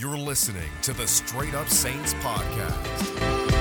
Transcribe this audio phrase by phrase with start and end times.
[0.00, 3.60] You're listening to the Straight Up Saints podcast.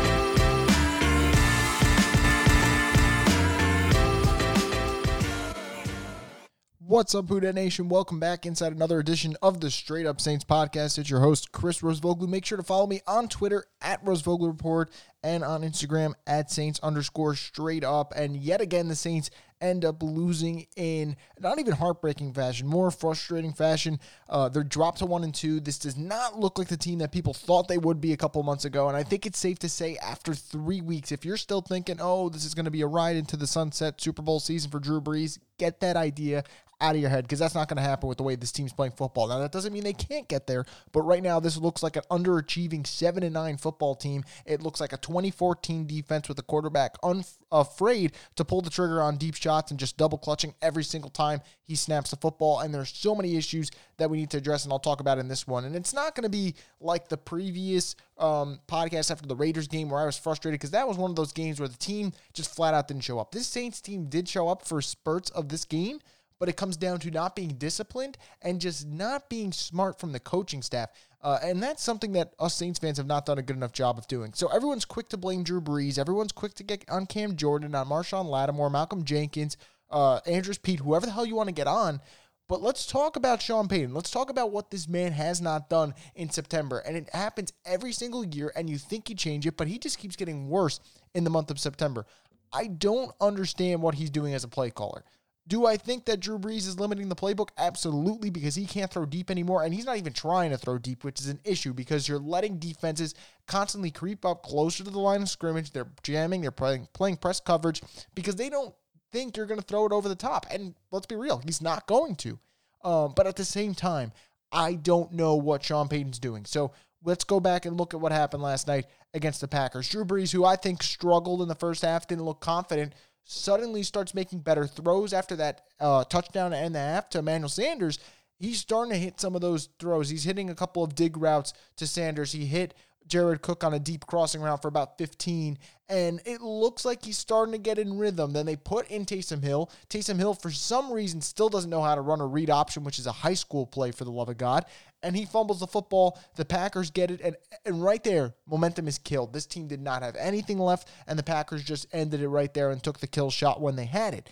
[6.78, 7.90] What's up, Who Dat Nation?
[7.90, 10.98] Welcome back inside another edition of the Straight Up Saints podcast.
[10.98, 12.30] It's your host, Chris Rosevoglu.
[12.30, 14.90] Make sure to follow me on Twitter at Rosevoglu Report
[15.22, 18.14] and on Instagram at Saints underscore straight up.
[18.16, 19.30] And yet again, the Saints
[19.62, 24.00] end up losing in not even heartbreaking fashion, more frustrating fashion.
[24.30, 25.60] Uh, they're dropped to one and two.
[25.60, 28.42] This does not look like the team that people thought they would be a couple
[28.44, 28.88] months ago.
[28.88, 32.30] And I think it's safe to say after three weeks, if you're still thinking, oh,
[32.30, 35.02] this is going to be a ride into the sunset Super Bowl season for Drew
[35.02, 36.44] Brees, get that idea
[36.82, 38.72] out of your head because that's not going to happen with the way this team's
[38.72, 39.28] playing football.
[39.28, 42.04] Now that doesn't mean they can't get there, but right now this looks like an
[42.10, 44.24] underachieving 7 and 9 football team.
[44.46, 49.18] It looks like a 2014 defense with a quarterback unafraid to pull the trigger on
[49.18, 52.90] deep shots and just double clutching every single time he snaps the football and there's
[52.90, 55.66] so many issues that we need to address and I'll talk about in this one.
[55.66, 59.90] And it's not going to be like the previous um, podcast after the Raiders game
[59.90, 62.56] where I was frustrated because that was one of those games where the team just
[62.56, 63.32] flat out didn't show up.
[63.32, 66.00] This Saints team did show up for spurts of this game
[66.40, 70.20] but it comes down to not being disciplined and just not being smart from the
[70.20, 70.90] coaching staff.
[71.22, 73.98] Uh, and that's something that us Saints fans have not done a good enough job
[73.98, 74.32] of doing.
[74.34, 76.00] So everyone's quick to blame Drew Brees.
[76.00, 79.58] Everyone's quick to get on Cam Jordan, on Marshon Lattimore, Malcolm Jenkins,
[79.92, 82.00] uh, Andrus Peat, whoever the hell you want to get on.
[82.48, 83.94] But let's talk about Sean Payton.
[83.94, 86.80] Let's talk about what this man has not done in September.
[86.80, 90.00] And it happens every single year, and you think you change it, but he just
[90.00, 90.80] keeps getting worse
[91.14, 92.06] in the month of September.
[92.52, 95.04] I don't understand what he's doing as a play caller.
[95.50, 97.50] Do I think that Drew Brees is limiting the playbook?
[97.58, 101.04] Absolutely, because he can't throw deep anymore, and he's not even trying to throw deep,
[101.04, 103.16] which is an issue because you're letting defenses
[103.48, 105.72] constantly creep up closer to the line of scrimmage.
[105.72, 107.82] They're jamming, they're playing, playing press coverage
[108.14, 108.76] because they don't
[109.12, 110.46] think you're going to throw it over the top.
[110.52, 112.40] And let's be real, he's not going to.
[112.84, 114.12] Um, but at the same time,
[114.52, 116.46] I don't know what Sean Payton's doing.
[116.46, 119.90] So let's go back and look at what happened last night against the Packers.
[119.90, 122.94] Drew Brees, who I think struggled in the first half, didn't look confident
[123.30, 128.00] suddenly starts making better throws after that uh, touchdown and the half to Emmanuel Sanders.
[128.40, 130.10] He's starting to hit some of those throws.
[130.10, 132.32] He's hitting a couple of dig routes to Sanders.
[132.32, 132.74] He hit
[133.08, 137.18] Jared Cook on a deep crossing route for about 15, and it looks like he's
[137.18, 138.34] starting to get in rhythm.
[138.34, 139.70] Then they put in Taysom Hill.
[139.90, 143.00] Taysom Hill, for some reason, still doesn't know how to run a read option, which
[143.00, 144.66] is a high school play for the love of God.
[145.02, 146.20] And he fumbles the football.
[146.36, 149.32] The Packers get it, and, and right there, momentum is killed.
[149.32, 152.72] This team did not have anything left, and the Packers just ended it right there
[152.72, 154.30] and took the kill shot when they had it.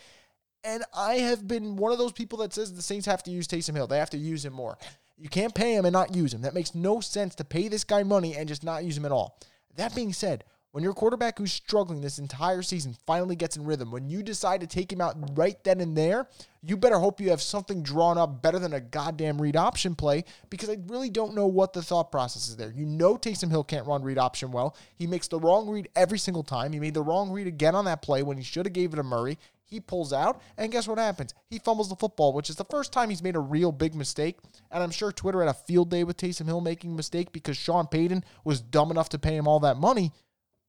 [0.63, 3.47] And I have been one of those people that says the Saints have to use
[3.47, 3.88] Taysom Hill.
[3.88, 4.77] They have to use him more.
[5.17, 6.41] You can't pay him and not use him.
[6.41, 9.11] That makes no sense to pay this guy money and just not use him at
[9.11, 9.39] all.
[9.77, 10.44] That being said,
[10.77, 14.61] when your quarterback who's struggling this entire season finally gets in rhythm, when you decide
[14.61, 16.27] to take him out right then and there,
[16.61, 20.23] you better hope you have something drawn up better than a goddamn read option play
[20.51, 22.71] because I really don't know what the thought process is there.
[22.71, 24.75] You know Taysom Hill can't run read option well.
[24.93, 26.73] He makes the wrong read every single time.
[26.73, 28.97] He made the wrong read again on that play when he should have gave it
[28.97, 29.39] to Murray.
[29.65, 31.33] He pulls out, and guess what happens?
[31.49, 34.38] He fumbles the football, which is the first time he's made a real big mistake.
[34.71, 37.57] And I'm sure Twitter had a field day with Taysom Hill making a mistake because
[37.57, 40.13] Sean Payton was dumb enough to pay him all that money.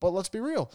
[0.01, 0.73] But let's be real.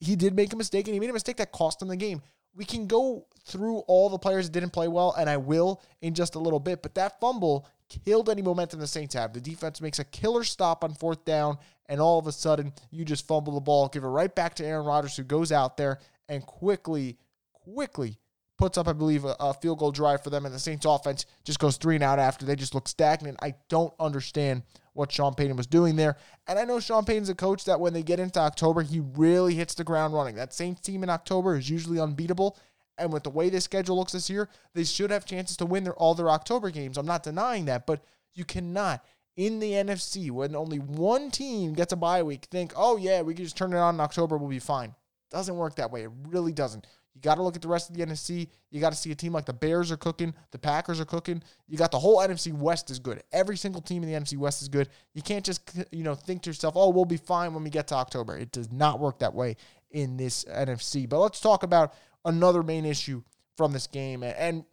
[0.00, 2.22] He did make a mistake, and he made a mistake that cost him the game.
[2.54, 6.14] We can go through all the players that didn't play well, and I will in
[6.14, 6.82] just a little bit.
[6.82, 9.32] But that fumble killed any momentum the Saints have.
[9.32, 13.04] The defense makes a killer stop on fourth down, and all of a sudden, you
[13.04, 16.00] just fumble the ball, give it right back to Aaron Rodgers, who goes out there
[16.28, 17.18] and quickly
[17.52, 18.18] quickly
[18.58, 21.26] puts up, I believe, a, a, field goal drive for them, and the Saints offense
[21.44, 22.44] just goes three and out after.
[22.44, 23.38] They just look stagnant.
[23.42, 24.62] I don't understand
[24.94, 26.16] what Sean Payton was doing there.
[26.46, 29.54] And I know Sean Payton's a coach that when they get into October, he really
[29.54, 30.36] hits the ground running.
[30.36, 32.56] That Saints team in October is usually unbeatable.
[32.98, 35.84] And with the way this schedule looks this year, they should have chances to win
[35.84, 36.96] their, all their October games.
[36.96, 38.02] I'm not denying that, but
[38.32, 39.04] you cannot
[39.36, 43.34] in the NFC when only one team gets a bye week think, oh yeah, we
[43.34, 44.94] can just turn it on in October, we'll be fine.
[45.30, 46.04] Doesn't work that way.
[46.04, 46.86] It really doesn't.
[47.16, 48.46] You got to look at the rest of the NFC.
[48.70, 51.42] You got to see a team like the Bears are cooking, the Packers are cooking.
[51.66, 53.22] You got the whole NFC West is good.
[53.32, 54.90] Every single team in the NFC West is good.
[55.14, 57.86] You can't just you know think to yourself, "Oh, we'll be fine when we get
[57.88, 59.56] to October." It does not work that way
[59.90, 61.08] in this NFC.
[61.08, 61.94] But let's talk about
[62.26, 63.22] another main issue
[63.56, 64.66] from this game, and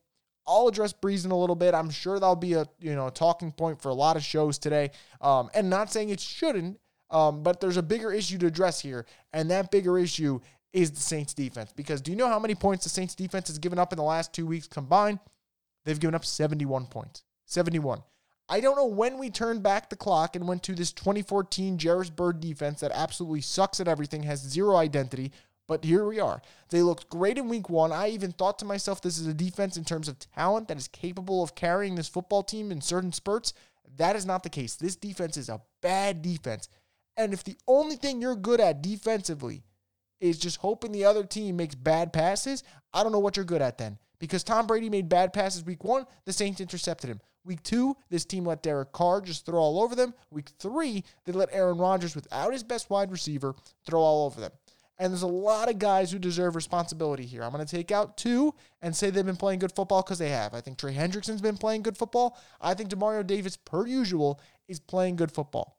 [0.45, 1.73] I'll address Brees in a little bit.
[1.73, 4.57] I'm sure that'll be a you know a talking point for a lot of shows
[4.57, 4.91] today.
[5.21, 6.77] Um, and not saying it shouldn't,
[7.09, 10.41] um, but there's a bigger issue to address here, and that bigger issue
[10.73, 11.71] is the Saints defense.
[11.75, 14.03] Because do you know how many points the Saints defense has given up in the
[14.03, 15.19] last two weeks combined?
[15.85, 17.23] They've given up 71 points.
[17.45, 18.01] 71.
[18.49, 22.09] I don't know when we turned back the clock and went to this 2014 Jairus
[22.09, 25.31] Byrd defense that absolutely sucks at everything, has zero identity,
[25.67, 26.41] but here we are.
[26.69, 27.91] They looked great in week one.
[27.93, 30.89] I even thought to myself, this is a defense in terms of talent that is
[30.89, 33.53] capable of carrying this football team in certain spurts.
[33.97, 34.75] That is not the case.
[34.75, 36.67] This defense is a bad defense.
[37.15, 39.63] And if the only thing you're good at defensively
[40.23, 43.61] is just hoping the other team makes bad passes, I don't know what you're good
[43.61, 43.97] at then.
[44.19, 47.19] Because Tom Brady made bad passes week one, the Saints intercepted him.
[47.43, 50.13] Week two, this team let Derek Carr just throw all over them.
[50.31, 53.53] Week three, they let Aaron Rodgers, without his best wide receiver,
[53.85, 54.51] throw all over them.
[54.97, 57.43] And there's a lot of guys who deserve responsibility here.
[57.43, 60.29] I'm going to take out two and say they've been playing good football because they
[60.29, 60.53] have.
[60.53, 62.37] I think Trey Hendrickson's been playing good football.
[62.61, 64.39] I think Demario Davis, per usual,
[64.69, 65.72] is playing good football.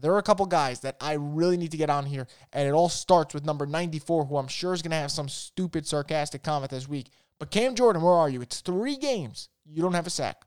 [0.00, 2.72] There are a couple guys that I really need to get on here, and it
[2.72, 6.42] all starts with number 94, who I'm sure is going to have some stupid, sarcastic
[6.42, 7.10] comment this week.
[7.38, 8.40] But Cam Jordan, where are you?
[8.40, 9.48] It's three games.
[9.64, 10.44] You don't have a sack.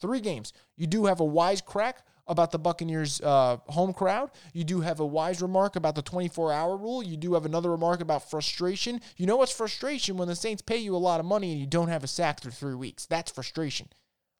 [0.00, 0.52] Three games.
[0.76, 4.30] You do have a wise crack about the Buccaneers' uh, home crowd.
[4.52, 7.02] You do have a wise remark about the 24 hour rule.
[7.02, 9.00] You do have another remark about frustration.
[9.16, 11.66] You know what's frustration when the Saints pay you a lot of money and you
[11.66, 13.06] don't have a sack through three weeks?
[13.06, 13.88] That's frustration.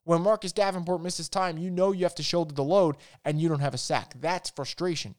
[0.09, 3.47] When Marcus Davenport misses time, you know you have to shoulder the load and you
[3.47, 4.15] don't have a sack.
[4.19, 5.13] That's frustration.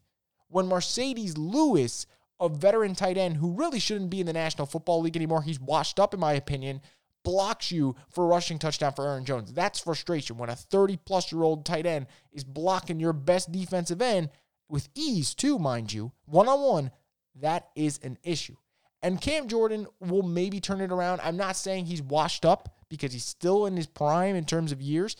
[0.48, 2.06] When Marcedes Lewis,
[2.40, 5.60] a veteran tight end who really shouldn't be in the National Football League anymore, he's
[5.60, 6.80] washed up, in my opinion,
[7.22, 9.52] blocks you for a rushing touchdown for Aaron Jones.
[9.52, 14.02] That's frustration when a 30 plus year old tight end is blocking your best defensive
[14.02, 14.30] end
[14.68, 16.90] with ease, too, mind you, one on one.
[17.36, 18.56] That is an issue.
[19.02, 21.20] And Cam Jordan will maybe turn it around.
[21.22, 24.82] I'm not saying he's washed up because he's still in his prime in terms of
[24.82, 25.16] years.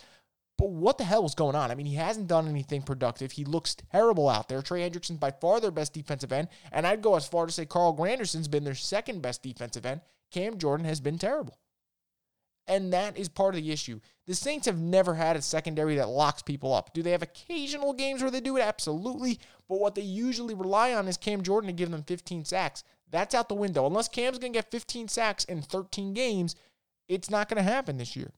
[0.59, 1.71] But what the hell is going on?
[1.71, 3.33] I mean, he hasn't done anything productive.
[3.33, 4.61] He looks terrible out there.
[4.61, 6.49] Trey Hendrickson's by far their best defensive end.
[6.71, 10.03] And I'd go as far to say Carl Granderson's been their second best defensive end.
[10.31, 11.57] Cam Jordan has been terrible.
[12.69, 14.01] And that is part of the issue.
[14.27, 16.93] The Saints have never had a secondary that locks people up.
[16.93, 18.61] Do they have occasional games where they do it?
[18.61, 19.41] Absolutely.
[19.67, 22.85] But what they usually rely on is Cam Jordan to give them 15 sacks.
[23.11, 23.87] That's out the window.
[23.87, 26.55] Unless Cam's going to get 15 sacks in 13 games,
[27.11, 28.31] it's not going to happen this year.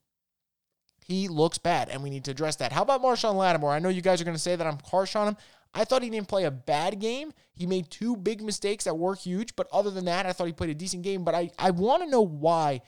[1.05, 2.73] He looks bad, and we need to address that.
[2.73, 3.73] How about Marshon Lattimore?
[3.73, 5.37] I know you guys are going to say that I'm harsh on him.
[5.75, 7.33] I thought he didn't play a bad game.
[7.55, 10.53] He made two big mistakes that were huge, but other than that, I thought he
[10.53, 11.23] played a decent game.
[11.23, 12.81] But I, I want to know why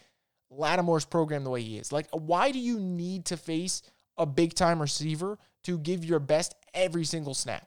[0.50, 1.92] Lattimore's programmed the way he is.
[1.92, 3.82] Like, why do you need to face
[4.16, 7.66] a big time receiver to give your best every single snap?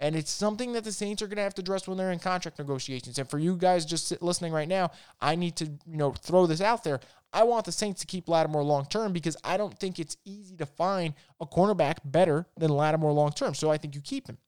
[0.00, 2.20] And it's something that the Saints are going to have to address when they're in
[2.20, 3.18] contract negotiations.
[3.18, 6.60] And for you guys just listening right now, I need to, you know, throw this
[6.60, 7.00] out there.
[7.32, 10.56] I want the Saints to keep Lattimore long term because I don't think it's easy
[10.56, 13.54] to find a cornerback better than Lattimore long term.
[13.54, 14.38] So I think you keep him.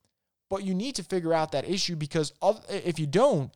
[0.48, 2.32] But you need to figure out that issue because
[2.68, 3.50] if you don't,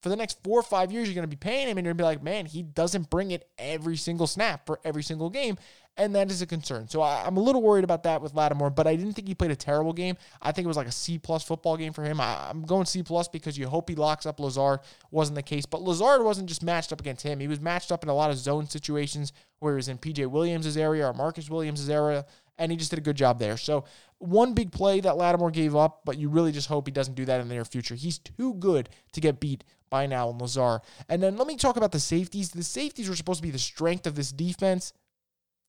[0.00, 1.94] for the next four or five years, you're going to be paying him and you're
[1.94, 5.28] going to be like, man, he doesn't bring it every single snap for every single
[5.28, 5.58] game.
[5.96, 6.88] And that is a concern.
[6.88, 9.34] So I, am a little worried about that with Lattimore, but I didn't think he
[9.34, 10.16] played a terrible game.
[10.40, 12.20] I think it was like a C plus football game for him.
[12.20, 14.80] I, am going C plus because you hope he locks up Lazard.
[15.10, 15.66] Wasn't the case.
[15.66, 17.40] But Lazard wasn't just matched up against him.
[17.40, 20.26] He was matched up in a lot of zone situations where he was in PJ
[20.30, 22.24] Williams' area or Marcus Williams' area
[22.60, 23.56] and he just did a good job there.
[23.56, 23.84] So
[24.18, 27.24] one big play that Lattimore gave up, but you really just hope he doesn't do
[27.24, 27.94] that in the near future.
[27.94, 30.80] He's too good to get beat by now in Lazard.
[31.08, 32.50] And then let me talk about the safeties.
[32.50, 34.92] The safeties were supposed to be the strength of this defense.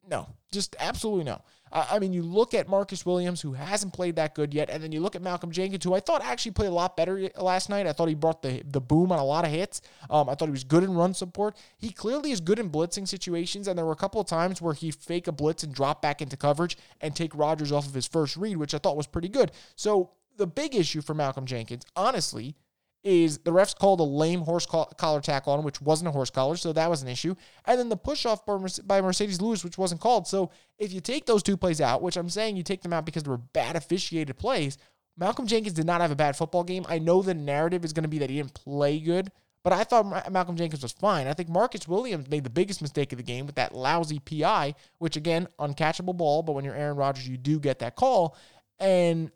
[0.07, 1.41] No, just absolutely no.
[1.73, 4.91] I mean, you look at Marcus Williams, who hasn't played that good yet, and then
[4.91, 7.87] you look at Malcolm Jenkins, who I thought actually played a lot better last night.
[7.87, 9.81] I thought he brought the, the boom on a lot of hits.
[10.09, 11.55] Um, I thought he was good in run support.
[11.77, 14.73] He clearly is good in blitzing situations, and there were a couple of times where
[14.73, 18.07] he fake a blitz and drop back into coverage and take Rodgers off of his
[18.07, 19.53] first read, which I thought was pretty good.
[19.75, 22.55] So the big issue for Malcolm Jenkins, honestly,
[23.03, 26.29] is the refs called a lame horse collar tackle on him, which wasn't a horse
[26.29, 27.35] collar, so that was an issue.
[27.65, 30.27] And then the push off by Marcedes Lewis, which wasn't called.
[30.27, 33.05] So if you take those two plays out, which I'm saying you take them out
[33.05, 34.77] because they were bad officiated plays,
[35.17, 36.85] Malcolm Jenkins did not have a bad football game.
[36.87, 39.31] I know the narrative is going to be that he didn't play good,
[39.63, 41.27] but I thought Malcolm Jenkins was fine.
[41.27, 44.73] I think Marcus Williams made the biggest mistake of the game with that lousy PI,
[44.99, 48.37] which again, uncatchable ball, but when you're Aaron Rodgers, you do get that call.
[48.79, 49.31] And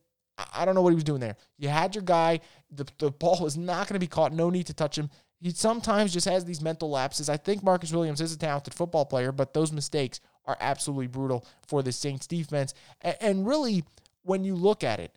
[0.54, 1.38] I don't know what he was doing there.
[1.58, 2.42] You had your guy.
[2.72, 4.34] The, the ball was not going to be caught.
[4.34, 5.10] No need to touch him.
[5.40, 7.30] He sometimes just has these mental lapses.
[7.30, 11.46] I think Marcus Williams is a talented football player, but those mistakes are absolutely brutal
[11.68, 12.74] for the Saints defense.
[13.02, 13.84] And, and really,
[14.24, 15.16] when you look at it,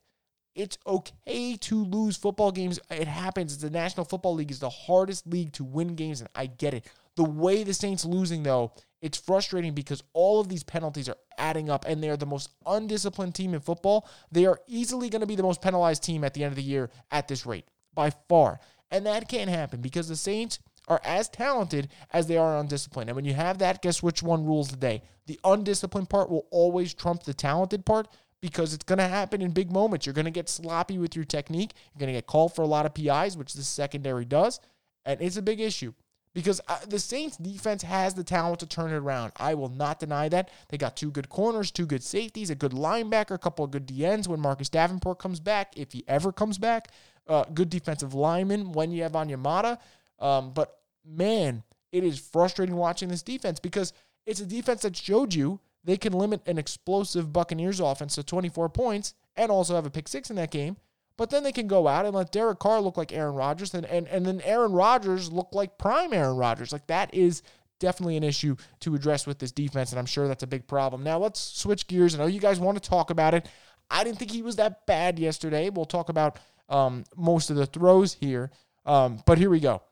[0.54, 2.80] it's okay to lose football games.
[2.90, 3.56] It happens.
[3.58, 6.87] The National Football League is the hardest league to win games, and I get it.
[7.14, 11.71] The way the Saints losing, though, it's frustrating because all of these penalties are adding
[11.71, 14.09] up, and they are the most undisciplined team in football.
[14.33, 16.62] They are easily going to be the most penalized team at the end of the
[16.62, 18.61] year at this rate, by far.
[18.90, 23.11] And that can't happen because the Saints are as talented as they are undisciplined.
[23.11, 25.02] And when you have that, guess which one rules the day?
[25.26, 28.09] The undisciplined part will always trump the talented part
[28.40, 30.07] because it's going to happen in big moments.
[30.07, 31.73] You're going to get sloppy with your technique.
[31.93, 34.61] You're going to get called for a lot of PIs, which the secondary does.
[35.05, 35.93] And it's a big issue
[36.38, 39.33] because uh, the Saints defense has the talent to turn it around.
[39.38, 40.52] I will not deny that.
[40.68, 43.88] They got two good corners, two good safeties, a good linebacker, a couple of good
[43.88, 46.92] DNs when Marcus Davenport comes back, if he ever comes back.
[47.26, 49.78] Uh, good defensive lineman when you have Onyemata.
[50.21, 53.92] Um, but man, it is frustrating watching this defense because
[54.25, 58.68] it's a defense that showed you they can limit an explosive Buccaneers offense to 24
[58.68, 60.76] points and also have a pick six in that game.
[61.18, 63.84] But then they can go out and let Derek Carr look like Aaron Rodgers, and,
[63.84, 66.72] and, and then Aaron Rodgers look like prime Aaron Rodgers.
[66.72, 67.42] Like that is
[67.80, 71.02] definitely an issue to address with this defense, and I'm sure that's a big problem.
[71.02, 72.14] Now let's switch gears.
[72.14, 73.48] I know you guys want to talk about it.
[73.90, 75.70] I didn't think he was that bad yesterday.
[75.70, 78.52] We'll talk about um, most of the throws here,
[78.87, 79.82] um, but here we go.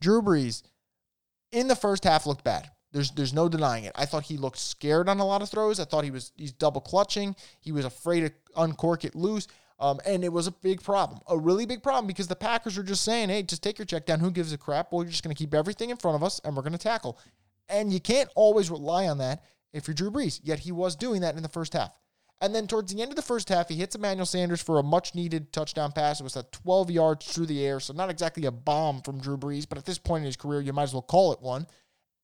[0.00, 0.62] Drew Brees
[1.50, 2.70] in the first half looked bad.
[2.92, 3.92] There's there's no denying it.
[3.96, 5.80] I thought he looked scared on a lot of throws.
[5.80, 7.34] I thought he was he's double clutching.
[7.58, 9.48] He was afraid to uncork it loose.
[9.82, 12.84] Um, and it was a big problem, a really big problem because the Packers are
[12.84, 14.20] just saying, hey, just take your check down.
[14.20, 14.92] Who gives a crap?
[14.92, 16.78] Well, you're just going to keep everything in front of us and we're going to
[16.78, 17.18] tackle.
[17.68, 20.38] And you can't always rely on that if you're Drew Brees.
[20.44, 21.98] Yet he was doing that in the first half.
[22.40, 24.84] And then towards the end of the first half, he hits Emmanuel Sanders for a
[24.84, 26.20] much needed touchdown pass.
[26.20, 27.80] It was at 12 yards through the air.
[27.80, 30.60] So not exactly a bomb from Drew Brees, but at this point in his career,
[30.60, 31.66] you might as well call it one.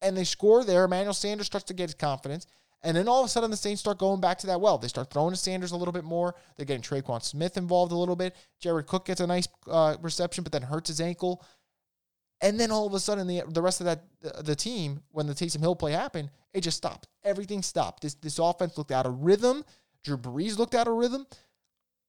[0.01, 0.85] And they score there.
[0.85, 2.47] Emmanuel Sanders starts to get his confidence.
[2.83, 4.79] And then all of a sudden, the Saints start going back to that well.
[4.79, 6.37] They start throwing to Sanders a little bit more.
[6.57, 8.37] They're getting Tre'Quan Smith involved a little bit.
[8.61, 11.45] Jared Cook gets a nice uh, reception, but then hurts his ankle.
[12.41, 15.27] And then all of a sudden, the the rest of that uh, the team, when
[15.27, 17.09] the Taysom Hill play happened, it just stopped.
[17.25, 18.03] Everything stopped.
[18.03, 19.65] This this offense looked out of rhythm.
[20.05, 21.27] Drew Brees looked out of rhythm.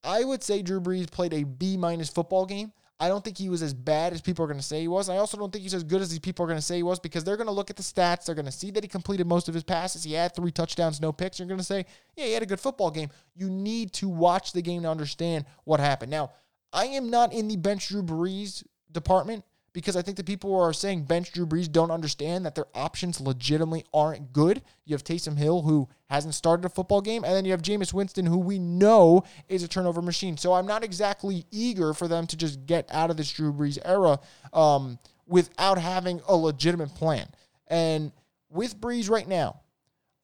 [0.03, 2.71] I would say Drew Brees played a B minus football game.
[3.01, 5.07] I don't think he was as bad as people are going to say he was.
[5.07, 6.83] I also don't think he's as good as these people are going to say he
[6.83, 8.25] was because they're going to look at the stats.
[8.25, 10.03] They're going to see that he completed most of his passes.
[10.03, 11.39] He had three touchdowns, no picks.
[11.39, 11.85] You're going to say,
[12.17, 13.09] yeah, he had a good football game.
[13.35, 16.11] You need to watch the game to understand what happened.
[16.11, 16.31] Now,
[16.73, 20.57] I am not in the bench Drew Brees department because I think the people who
[20.57, 24.61] are saying bench Drew Brees don't understand that their options legitimately aren't good.
[24.85, 27.93] You have Taysom Hill, who hasn't started a football game, and then you have Jameis
[27.93, 30.37] Winston, who we know is a turnover machine.
[30.37, 33.77] So I'm not exactly eager for them to just get out of this Drew Brees
[33.83, 34.19] era
[34.53, 34.97] um,
[35.27, 37.27] without having a legitimate plan.
[37.67, 38.11] And
[38.49, 39.61] with Brees right now,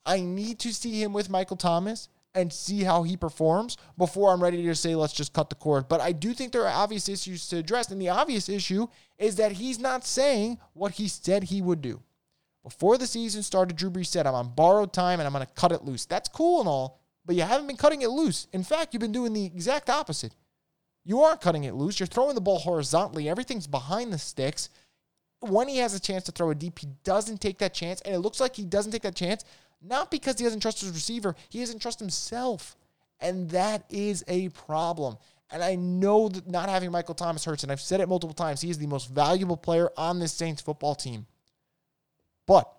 [0.05, 4.43] I need to see him with Michael Thomas and see how he performs before I'm
[4.43, 5.87] ready to say, let's just cut the cord.
[5.87, 7.89] But I do think there are obvious issues to address.
[7.89, 8.87] And the obvious issue
[9.17, 12.01] is that he's not saying what he said he would do.
[12.61, 15.53] Before the season started, Drew Brees said, I'm on borrowed time and I'm going to
[15.53, 16.05] cut it loose.
[16.05, 18.47] That's cool and all, but you haven't been cutting it loose.
[18.51, 20.35] In fact, you've been doing the exact opposite.
[21.05, 21.99] You aren't cutting it loose.
[21.99, 23.29] You're throwing the ball horizontally.
[23.29, 24.69] Everything's behind the sticks.
[25.41, 28.01] When he has a chance to throw a deep, he doesn't take that chance.
[28.01, 29.45] And it looks like he doesn't take that chance
[29.81, 32.75] not because he doesn't trust his receiver, he doesn't trust himself.
[33.19, 35.17] And that is a problem.
[35.51, 38.61] And I know that not having Michael Thomas hurts, and I've said it multiple times,
[38.61, 41.25] he is the most valuable player on this Saints football team.
[42.45, 42.69] But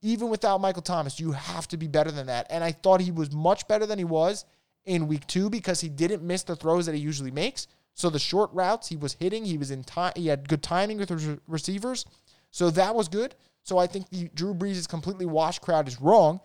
[0.00, 2.46] even without Michael Thomas, you have to be better than that.
[2.50, 4.44] And I thought he was much better than he was
[4.84, 7.66] in week two because he didn't miss the throws that he usually makes.
[7.94, 10.98] So the short routes he was hitting, he was in time, he had good timing
[10.98, 12.04] with his receivers.
[12.50, 13.34] So that was good.
[13.68, 16.40] So I think the Drew Brees is completely washed crowd is wrong,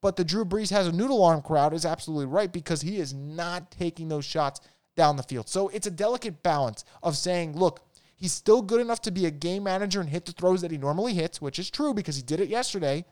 [0.00, 3.12] but the Drew Brees has a noodle arm crowd is absolutely right because he is
[3.12, 4.60] not taking those shots
[4.96, 5.48] down the field.
[5.48, 7.80] So it's a delicate balance of saying, look,
[8.14, 10.78] he's still good enough to be a game manager and hit the throws that he
[10.78, 13.04] normally hits, which is true because he did it yesterday.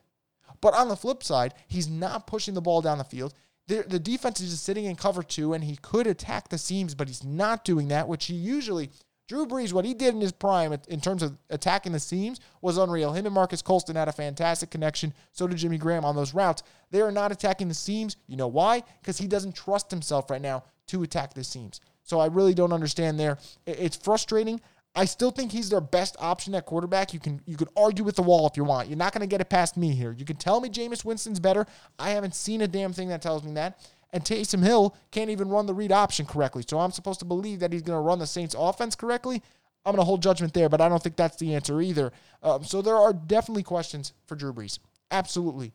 [0.61, 3.35] But on the flip side, he's not pushing the ball down the field.
[3.66, 6.94] The, the defense is just sitting in cover two, and he could attack the seams,
[6.94, 8.90] but he's not doing that, which he usually
[9.28, 12.78] Drew Brees, what he did in his prime in terms of attacking the seams was
[12.78, 13.12] unreal.
[13.12, 15.12] Him and Marques Colston had a fantastic connection.
[15.33, 16.62] So did Jimmy Graham on those routes.
[16.92, 18.16] They are not attacking the seams.
[18.28, 18.83] You know why?
[19.00, 21.80] Because he doesn't trust himself right now to attack the seams.
[22.04, 23.38] So I really don't understand there.
[23.66, 24.61] It's frustrating.
[24.95, 27.12] I still think he's their best option at quarterback.
[27.12, 28.88] You can you could argue with the wall if you want.
[28.88, 30.12] You're not going to get it past me here.
[30.16, 31.66] You can tell me Jameis Winston's better.
[31.99, 33.78] I haven't seen a damn thing that tells me that.
[34.16, 36.64] And Taysom Hill can't even run the read option correctly.
[36.66, 39.42] So I'm supposed to believe that he's going to run the Saints offense correctly.
[39.85, 42.12] I'm going to hold judgment there, but I don't think that's the answer either.
[42.42, 44.78] Um, so there are definitely questions for Drew Brees.
[45.11, 45.75] Absolutely.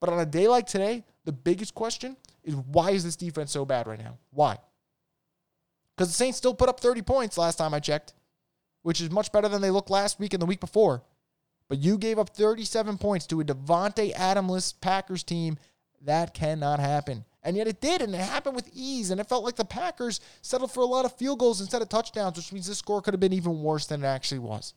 [0.00, 3.64] But on a day like today, the biggest question is why is this defense so
[3.64, 4.18] bad right now?
[4.32, 4.58] Why?
[5.96, 8.12] Because the Saints still put up 30 points last time I checked,
[8.82, 11.04] which is much better than they looked last week and the week before.
[11.70, 15.56] But you gave up 37 points to a Davante Adamless Packers team.
[16.02, 17.24] That cannot happen.
[17.48, 19.10] And yet it did, and it happened with ease.
[19.10, 21.88] And it felt like the Packers settled for a lot of field goals instead of
[21.88, 24.74] touchdowns, which means this score could have been even worse than it actually was.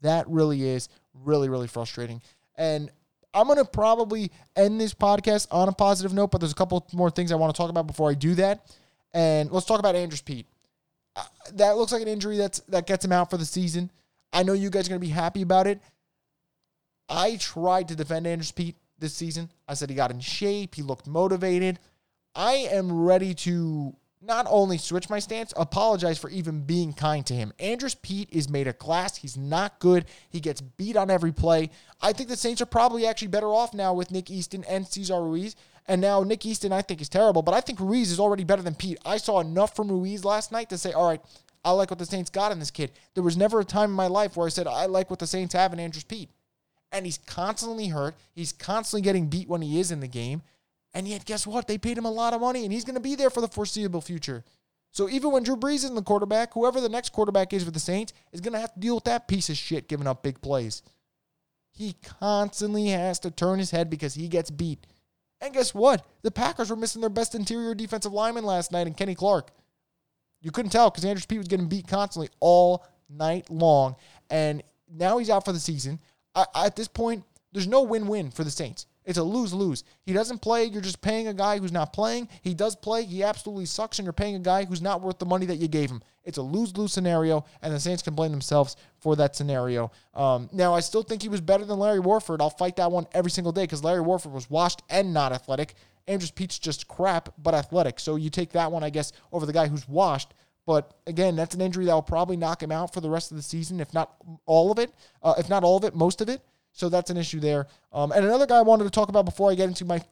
[0.00, 2.22] That really is really, really frustrating.
[2.56, 2.90] And
[3.34, 6.86] I'm going to probably end this podcast on a positive note, but there's a couple
[6.94, 8.64] more things I want to talk about before I do that.
[9.12, 10.46] And let's talk about Andrus Peat.
[11.16, 13.90] Uh, that looks like an injury that's that gets him out for the season.
[14.32, 15.82] I know you guys are going to be happy about it.
[17.10, 19.50] I tried to defend Andrus Peat this season.
[19.68, 21.78] I said he got in shape, he looked motivated.
[22.36, 27.34] I am ready to not only switch my stance, apologize for even being kind to
[27.34, 27.52] him.
[27.58, 29.16] Andrus Peat is made of glass.
[29.16, 30.04] He's not good.
[30.28, 31.70] He gets beat on every play.
[32.02, 35.22] I think the Saints are probably actually better off now with Nick Easton and Cesar
[35.22, 35.56] Ruiz.
[35.88, 38.62] And now Nick Easton, I think, is terrible, but I think Ruiz is already better
[38.62, 38.98] than Peat.
[39.06, 41.22] I saw enough from Ruiz last night to say, all right,
[41.64, 42.92] I like what the Saints got in this kid.
[43.14, 45.26] There was never a time in my life where I said, I like what the
[45.26, 46.28] Saints have in Andrus Peat.
[46.92, 48.16] And he's constantly hurt.
[48.34, 50.42] He's constantly getting beat when he is in the game.
[50.96, 51.68] And yet, guess what?
[51.68, 53.48] They paid him a lot of money, and he's going to be there for the
[53.48, 54.42] foreseeable future.
[54.92, 57.78] So even when Drew Brees isn't the quarterback, whoever the next quarterback is for the
[57.78, 60.40] Saints is going to have to deal with that piece of shit giving up big
[60.40, 60.82] plays.
[61.70, 64.86] He constantly has to turn his head because he gets beat.
[65.42, 66.06] And guess what?
[66.22, 69.50] The Packers were missing their best interior defensive lineman last night in Kenny Clark.
[70.40, 73.96] You couldn't tell because Andrus Peat was getting beat constantly all night long.
[74.30, 76.00] And now he's out for the season.
[76.34, 77.22] I, at this point,
[77.52, 78.86] there's no win win for the Saints.
[79.06, 79.84] It's a lose lose.
[80.02, 80.64] He doesn't play.
[80.64, 82.28] You're just paying a guy who's not playing.
[82.42, 83.04] He does play.
[83.04, 85.68] He absolutely sucks, and you're paying a guy who's not worth the money that you
[85.68, 86.02] gave him.
[86.24, 89.92] It's a lose lose scenario, and the Saints can blame themselves for that scenario.
[90.12, 92.42] Um, now, I still think he was better than Larry Warford.
[92.42, 95.74] I'll fight that one every single day because Larry Warford was washed and not athletic.
[96.08, 98.00] Andrus Peat's just crap, but athletic.
[98.00, 100.34] So you take that one, I guess, over the guy who's washed.
[100.66, 103.36] But again, that's an injury that will probably knock him out for the rest of
[103.36, 106.28] the season, if not all of it, uh, if not all of it, most of
[106.28, 106.42] it.
[106.76, 107.66] So that's an issue there.
[107.90, 110.02] Um, and another guy I wanted to talk about before I get into my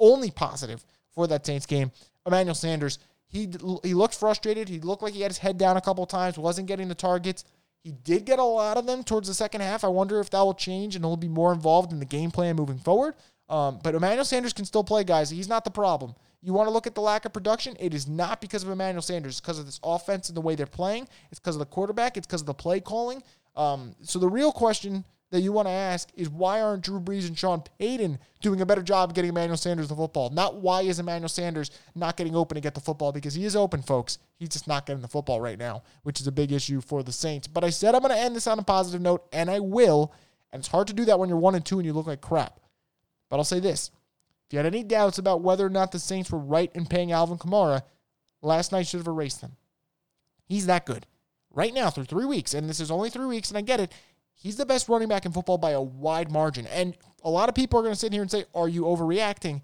[0.00, 1.92] only positive for that Saints game,
[2.26, 2.98] Emmanuel Sanders.
[3.28, 3.48] He
[3.84, 4.68] he looked frustrated.
[4.68, 6.36] He looked like he had his head down a couple times.
[6.36, 7.44] Wasn't getting the targets.
[7.84, 9.84] He did get a lot of them towards the second half.
[9.84, 12.56] I wonder if that will change and he'll be more involved in the game plan
[12.56, 13.14] moving forward.
[13.48, 15.30] Um, but Emmanuel Sanders can still play, guys.
[15.30, 16.14] He's not the problem.
[16.42, 17.76] You want to look at the lack of production?
[17.78, 19.34] It is not because of Emmanuel Sanders.
[19.34, 21.08] It's because of this offense and the way they're playing.
[21.30, 22.16] It's because of the quarterback.
[22.16, 23.22] It's because of the play calling.
[23.56, 27.28] Um, so the real question that you want to ask is why aren't Drew Brees
[27.28, 30.30] and Sean Payton doing a better job getting Emmanuel Sanders the football?
[30.30, 33.54] Not why is Emmanuel Sanders not getting open to get the football because he is
[33.54, 34.18] open, folks.
[34.36, 37.12] He's just not getting the football right now, which is a big issue for the
[37.12, 37.46] Saints.
[37.46, 40.14] But I said I'm going to end this on a positive note, and I will.
[40.50, 42.22] And it's hard to do that when you're one and two and you look like
[42.22, 42.58] crap.
[43.28, 43.90] But I'll say this:
[44.46, 47.12] if you had any doubts about whether or not the Saints were right in paying
[47.12, 47.82] Alvin Kamara,
[48.40, 49.56] last night should have erased them.
[50.46, 51.06] He's that good.
[51.50, 53.92] Right now, through three weeks, and this is only three weeks, and I get it,
[54.38, 56.66] He's the best running back in football by a wide margin.
[56.68, 59.62] And a lot of people are going to sit here and say, Are you overreacting?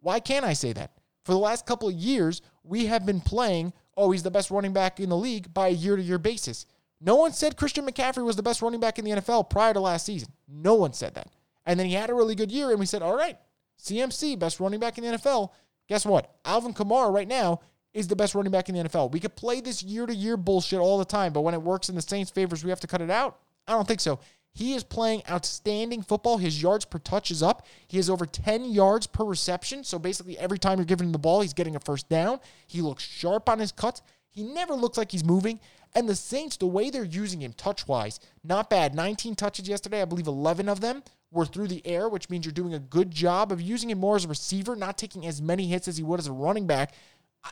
[0.00, 0.92] Why can't I say that?
[1.24, 4.72] For the last couple of years, we have been playing, oh, he's the best running
[4.72, 6.66] back in the league by a year to year basis.
[7.00, 9.80] No one said Christian McCaffrey was the best running back in the NFL prior to
[9.80, 10.32] last season.
[10.48, 11.28] No one said that.
[11.66, 13.36] And then he had a really good year, and we said, All right,
[13.80, 15.50] CMC, best running back in the NFL.
[15.88, 16.34] Guess what?
[16.44, 17.60] Alvin Kamara right now
[17.92, 19.12] is the best running back in the NFL.
[19.12, 21.88] We could play this year to year bullshit all the time, but when it works
[21.88, 23.38] in the Saints' favors, we have to cut it out.
[23.66, 24.20] I don't think so.
[24.54, 26.36] He is playing outstanding football.
[26.36, 27.66] His yards per touch is up.
[27.88, 29.82] He has over 10 yards per reception.
[29.82, 32.38] So basically, every time you're giving him the ball, he's getting a first down.
[32.66, 34.02] He looks sharp on his cuts.
[34.28, 35.58] He never looks like he's moving.
[35.94, 38.94] And the Saints, the way they're using him touch wise, not bad.
[38.94, 40.02] 19 touches yesterday.
[40.02, 43.10] I believe 11 of them were through the air, which means you're doing a good
[43.10, 46.02] job of using him more as a receiver, not taking as many hits as he
[46.02, 46.94] would as a running back.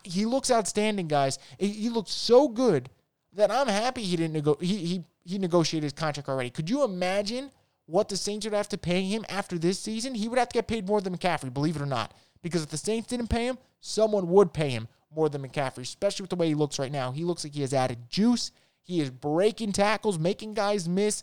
[0.05, 1.39] He looks outstanding, guys.
[1.59, 2.91] He looks so good
[3.33, 4.57] that I'm happy he didn't go.
[4.61, 6.51] He, he he negotiated his contract already.
[6.51, 7.51] Could you imagine
[7.87, 10.15] what the Saints would have to pay him after this season?
[10.15, 12.15] He would have to get paid more than McCaffrey, believe it or not.
[12.43, 16.23] Because if the Saints didn't pay him, someone would pay him more than McCaffrey, especially
[16.23, 17.11] with the way he looks right now.
[17.11, 18.53] He looks like he has added juice.
[18.83, 21.23] He is breaking tackles, making guys miss.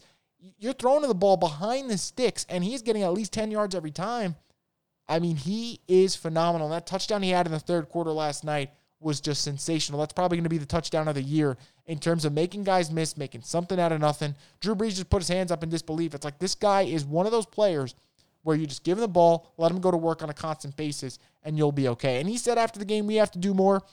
[0.60, 3.92] You're throwing the ball behind the sticks, and he's getting at least 10 yards every
[3.92, 4.36] time.
[5.08, 6.70] I mean, he is phenomenal.
[6.70, 10.00] That touchdown he had in the third quarter last night was just sensational.
[10.00, 12.92] That's probably going to be the touchdown of the year in terms of making guys
[12.92, 14.36] miss, making something out of nothing.
[14.60, 16.16] Drew Brees just put his hands up in disbelief.
[16.16, 17.96] It's like this guy is one of those players
[18.44, 20.76] where you just give him the ball, let him go to work on a constant
[20.78, 22.20] basis, and you'll be okay.
[22.20, 23.84] And he said after the game, we have to do more.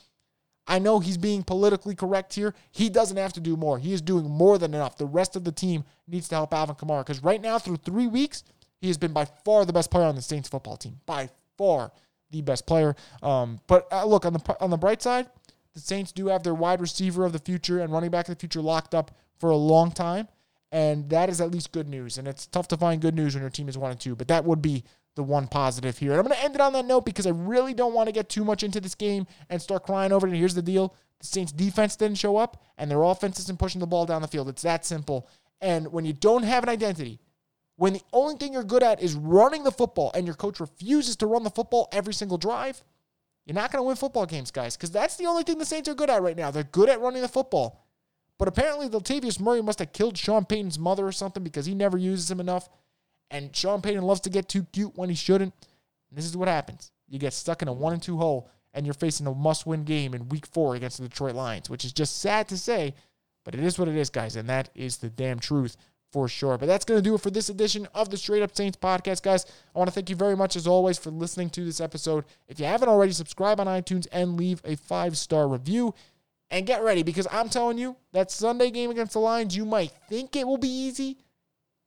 [0.66, 2.54] I know he's being politically correct here.
[2.70, 3.78] He doesn't have to do more.
[3.78, 4.96] He is doing more than enough.
[4.96, 8.06] The rest of the team needs to help Alvin Kamara because right now, through three
[8.06, 8.44] weeks,
[8.80, 11.00] he has been by far the best player on the Saints football team.
[11.04, 11.92] By far
[12.34, 12.96] the best player.
[13.22, 15.28] Um, but uh, look on the on the bright side,
[15.72, 18.40] the Saints do have their wide receiver of the future and running back of the
[18.40, 20.28] future locked up for a long time,
[20.72, 22.18] and that is at least good news.
[22.18, 24.28] And it's tough to find good news when your team is one and two, but
[24.28, 26.10] that would be the one positive here.
[26.10, 28.12] And I'm going to end it on that note because I really don't want to
[28.12, 30.30] get too much into this game and start crying over it.
[30.30, 33.80] And here's the deal: the Saints defense didn't show up, and their offense isn't pushing
[33.80, 34.48] the ball down the field.
[34.48, 35.28] It's that simple.
[35.60, 37.20] And when you don't have an identity,
[37.76, 41.16] when the only thing you're good at is running the football and your coach refuses
[41.16, 42.82] to run the football every single drive,
[43.44, 45.88] you're not going to win football games, guys, because that's the only thing the Saints
[45.88, 46.50] are good at right now.
[46.50, 47.84] They're good at running the football.
[48.38, 51.98] But apparently, Latavius Murray must have killed Sean Payton's mother or something because he never
[51.98, 52.68] uses him enough.
[53.30, 55.54] And Sean Payton loves to get too cute when he shouldn't.
[56.10, 58.86] And this is what happens you get stuck in a one and two hole, and
[58.86, 61.92] you're facing a must win game in week four against the Detroit Lions, which is
[61.92, 62.94] just sad to say,
[63.44, 64.36] but it is what it is, guys.
[64.36, 65.76] And that is the damn truth
[66.14, 66.56] for sure.
[66.56, 69.24] But that's going to do it for this edition of the Straight Up Saints podcast,
[69.24, 69.46] guys.
[69.74, 72.24] I want to thank you very much, as always, for listening to this episode.
[72.46, 75.92] If you haven't already, subscribe on iTunes and leave a five star review.
[76.50, 79.90] And get ready because I'm telling you, that Sunday game against the Lions, you might
[80.08, 81.18] think it will be easy.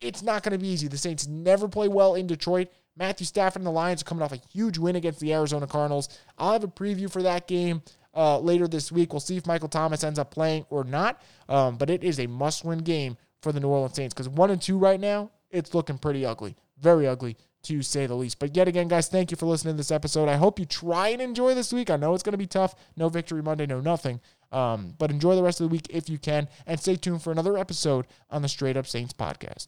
[0.02, 0.90] It's not going to be easy.
[0.90, 2.68] The Saints never play well in Detroit.
[2.98, 6.10] Matthew Stafford and the Lions are coming off a huge win against the Arizona Cardinals.
[6.38, 7.82] I'll have a preview for that game
[8.14, 9.14] uh, later this week.
[9.14, 11.22] We'll see if Michael Thomas ends up playing or not.
[11.48, 14.50] Um, but it is a must win game for the New Orleans Saints because one
[14.50, 16.56] and two right now, it's looking pretty ugly.
[16.80, 18.40] Very ugly to say the least.
[18.40, 20.30] But yet again, guys, thank you for listening to this episode.
[20.30, 21.90] I hope you try and enjoy this week.
[21.90, 22.76] I know it's going to be tough.
[22.96, 24.22] No victory Monday, no nothing.
[24.52, 27.32] Um, but enjoy the rest of the week if you can, and stay tuned for
[27.32, 29.68] another episode on the Straight Up Saints podcast.